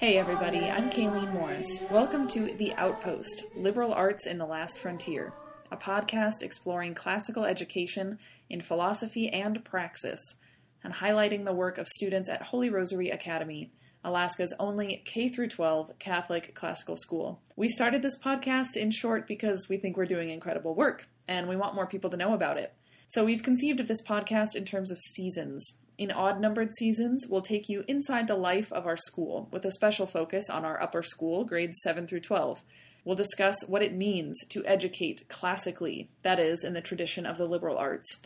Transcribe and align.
Hey 0.00 0.16
everybody, 0.16 0.60
I'm 0.60 0.88
Kayleen 0.88 1.30
Morris. 1.34 1.82
Welcome 1.90 2.26
to 2.28 2.54
The 2.54 2.72
Outpost 2.76 3.44
Liberal 3.54 3.92
Arts 3.92 4.26
in 4.26 4.38
the 4.38 4.46
Last 4.46 4.78
Frontier, 4.78 5.34
a 5.70 5.76
podcast 5.76 6.42
exploring 6.42 6.94
classical 6.94 7.44
education 7.44 8.18
in 8.48 8.62
philosophy 8.62 9.28
and 9.28 9.62
praxis, 9.62 10.36
and 10.82 10.94
highlighting 10.94 11.44
the 11.44 11.52
work 11.52 11.76
of 11.76 11.86
students 11.86 12.30
at 12.30 12.40
Holy 12.40 12.70
Rosary 12.70 13.10
Academy, 13.10 13.72
Alaska's 14.02 14.54
only 14.58 15.02
K 15.04 15.28
12 15.28 15.98
Catholic 15.98 16.54
classical 16.54 16.96
school. 16.96 17.42
We 17.54 17.68
started 17.68 18.00
this 18.00 18.18
podcast 18.18 18.78
in 18.78 18.92
short 18.92 19.26
because 19.26 19.66
we 19.68 19.76
think 19.76 19.98
we're 19.98 20.06
doing 20.06 20.30
incredible 20.30 20.74
work, 20.74 21.10
and 21.28 21.46
we 21.46 21.56
want 21.56 21.74
more 21.74 21.86
people 21.86 22.08
to 22.08 22.16
know 22.16 22.32
about 22.32 22.56
it. 22.56 22.72
So 23.06 23.26
we've 23.26 23.42
conceived 23.42 23.80
of 23.80 23.88
this 23.88 24.02
podcast 24.02 24.56
in 24.56 24.64
terms 24.64 24.90
of 24.90 24.96
seasons. 24.96 25.78
In 26.00 26.10
odd 26.10 26.40
numbered 26.40 26.72
seasons, 26.72 27.26
we'll 27.28 27.42
take 27.42 27.68
you 27.68 27.84
inside 27.86 28.26
the 28.26 28.34
life 28.34 28.72
of 28.72 28.86
our 28.86 28.96
school 28.96 29.50
with 29.52 29.66
a 29.66 29.70
special 29.70 30.06
focus 30.06 30.48
on 30.48 30.64
our 30.64 30.82
upper 30.82 31.02
school, 31.02 31.44
grades 31.44 31.78
7 31.82 32.06
through 32.06 32.20
12. 32.20 32.64
We'll 33.04 33.16
discuss 33.16 33.56
what 33.66 33.82
it 33.82 33.92
means 33.92 34.42
to 34.48 34.64
educate 34.64 35.28
classically, 35.28 36.08
that 36.22 36.38
is, 36.38 36.64
in 36.64 36.72
the 36.72 36.80
tradition 36.80 37.26
of 37.26 37.36
the 37.36 37.44
liberal 37.44 37.76
arts, 37.76 38.18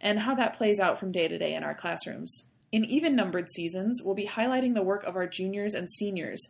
and 0.00 0.18
how 0.18 0.34
that 0.34 0.54
plays 0.54 0.80
out 0.80 0.98
from 0.98 1.12
day 1.12 1.28
to 1.28 1.38
day 1.38 1.54
in 1.54 1.62
our 1.62 1.72
classrooms. 1.72 2.46
In 2.72 2.84
even 2.84 3.14
numbered 3.14 3.48
seasons, 3.48 4.02
we'll 4.04 4.16
be 4.16 4.26
highlighting 4.26 4.74
the 4.74 4.82
work 4.82 5.04
of 5.04 5.14
our 5.14 5.28
juniors 5.28 5.74
and 5.74 5.88
seniors 5.88 6.44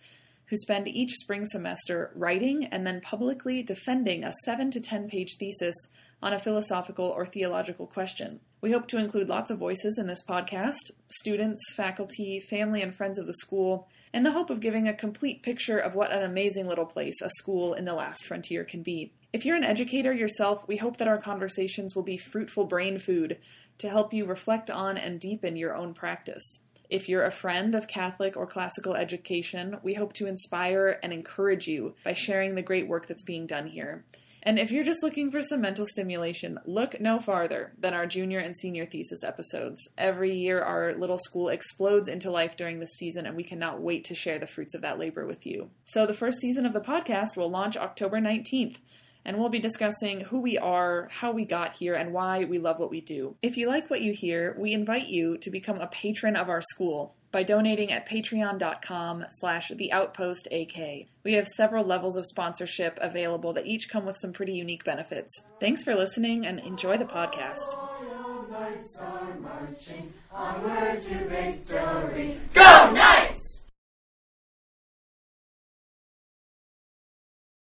who 0.47 0.57
spend 0.57 0.89
each 0.89 1.11
spring 1.11 1.45
semester 1.45 2.11
writing 2.17 2.65
and 2.65 2.87
then 2.87 3.03
publicly 3.03 3.63
defending 3.63 4.25
a 4.25 4.33
7 4.47 4.71
to 4.71 4.81
10 4.81 5.09
page 5.09 5.37
thesis 5.39 5.77
on 6.23 6.33
a 6.33 6.39
philosophical 6.39 7.07
or 7.07 7.25
theological 7.25 7.87
question. 7.87 8.41
We 8.61 8.73
hope 8.73 8.89
to 8.89 8.99
include 8.99 9.29
lots 9.29 9.51
of 9.51 9.59
voices 9.59 9.99
in 9.99 10.07
this 10.07 10.23
podcast 10.23 10.91
students, 11.09 11.61
faculty, 11.75 12.41
family, 12.41 12.83
and 12.83 12.95
friends 12.95 13.19
of 13.19 13.27
the 13.27 13.35
school, 13.35 13.89
in 14.13 14.23
the 14.23 14.33
hope 14.33 14.51
of 14.51 14.61
giving 14.61 14.87
a 14.87 14.95
complete 14.95 15.43
picture 15.43 15.79
of 15.79 15.95
what 15.95 16.13
an 16.13 16.23
amazing 16.23 16.67
little 16.67 16.87
place 16.87 17.21
a 17.23 17.31
school 17.31 17.75
in 17.75 17.85
the 17.85 17.95
last 17.95 18.25
frontier 18.25 18.65
can 18.65 18.83
be. 18.83 19.13
If 19.33 19.45
you're 19.45 19.57
an 19.57 19.65
educator 19.65 20.13
yourself, 20.13 20.67
we 20.67 20.77
hope 20.77 20.97
that 20.97 21.09
our 21.09 21.19
conversations 21.19 21.95
will 21.95 22.03
be 22.03 22.17
fruitful 22.17 22.65
brain 22.65 22.99
food 22.99 23.39
to 23.79 23.89
help 23.89 24.13
you 24.13 24.27
reflect 24.27 24.71
on 24.71 24.99
and 24.99 25.21
deepen 25.21 25.57
your 25.57 25.77
own 25.77 25.95
practice. 25.95 26.61
If 26.91 27.09
you're 27.09 27.25
a 27.25 27.31
friend 27.31 27.77
of 27.77 27.87
Catholic 27.87 28.37
or 28.37 28.47
classical 28.47 28.97
education, 28.97 29.79
we 29.85 29.95
hope 29.95 30.13
to 30.15 30.27
inspire 30.27 30.99
and 31.05 31.13
encourage 31.13 31.69
you 31.69 31.95
by 32.05 32.13
sharing 32.13 32.57
the 32.57 32.63
great 32.63 32.89
work 32.89 33.07
that's 33.07 33.23
being 33.23 33.47
done 33.47 33.69
here. 33.69 34.05
And 34.43 34.59
if 34.59 34.71
you're 34.71 34.85
just 34.85 35.03
looking 35.03 35.31
for 35.31 35.43
some 35.43 35.61
mental 35.61 35.85
stimulation, 35.87 36.59
look 36.65 37.01
no 37.01 37.19
farther 37.19 37.73
than 37.79 37.93
our 37.93 38.07
junior 38.07 38.39
and 38.39 38.57
senior 38.57 38.87
thesis 38.87 39.23
episodes. 39.23 39.89
Every 39.99 40.35
year, 40.35 40.63
our 40.63 40.95
little 40.95 41.19
school 41.19 41.49
explodes 41.49 42.09
into 42.09 42.31
life 42.31 42.57
during 42.57 42.81
this 42.81 42.97
season, 42.97 43.27
and 43.27 43.37
we 43.37 43.45
cannot 43.45 43.81
wait 43.83 44.05
to 44.05 44.15
share 44.15 44.39
the 44.39 44.47
fruits 44.47 44.75
of 44.75 44.81
that 44.83 44.99
labor 44.99 45.27
with 45.27 45.47
you. 45.47 45.71
So, 45.85 46.07
the 46.07 46.15
first 46.15 46.41
season 46.41 46.65
of 46.65 46.73
the 46.73 46.81
podcast 46.81 47.37
will 47.37 47.51
launch 47.51 47.77
October 47.77 48.19
19th 48.19 48.79
and 49.25 49.39
we'll 49.39 49.49
be 49.49 49.59
discussing 49.59 50.21
who 50.23 50.41
we 50.41 50.59
are, 50.59 51.09
how 51.11 51.33
we 51.33 51.45
got 51.45 51.75
here, 51.75 51.95
and 51.95 52.13
why 52.13 52.45
we 52.45 52.59
love 52.59 52.79
what 52.79 52.91
we 52.91 53.01
do. 53.01 53.37
If 53.43 53.57
you 53.57 53.69
like 53.69 53.91
what 53.91 54.01
you 54.01 54.13
hear, 54.15 54.55
we 54.59 54.73
invite 54.73 55.09
you 55.09 55.39
to 55.39 55.51
become 55.51 55.79
a 55.79 55.87
patron 55.87 56.37
of 56.37 56.49
our 56.49 56.63
school 56.63 57.15
by 57.33 57.43
donating 57.43 57.93
at 57.93 58.09
patreon.com 58.09 59.27
slash 59.31 59.71
theoutpostak. 59.71 61.07
We 61.23 61.33
have 61.35 61.47
several 61.47 61.85
levels 61.85 62.17
of 62.17 62.27
sponsorship 62.27 62.99
available 63.01 63.53
that 63.53 63.67
each 63.67 63.89
come 63.89 64.07
with 64.07 64.17
some 64.17 64.33
pretty 64.33 64.53
unique 64.53 64.85
benefits. 64.85 65.33
Thanks 65.61 65.85
for 65.85 65.95
listening 65.95 66.47
and 66.47 66.59
enjoy 66.61 66.99
the 66.99 67.05
podcast. 67.05 67.77
Go 72.55 72.93
Knights! 72.93 73.40